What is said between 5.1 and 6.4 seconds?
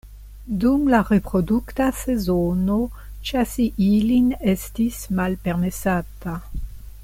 malpermesata.